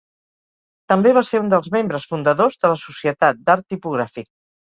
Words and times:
També 0.93 1.11
va 1.17 1.21
ser 1.31 1.41
un 1.43 1.51
dels 1.51 1.69
membres 1.75 2.07
fundadors 2.15 2.57
de 2.65 2.73
la 2.73 2.79
Societat 2.85 3.45
d'Art 3.45 3.69
Tipogràfic. 3.77 4.31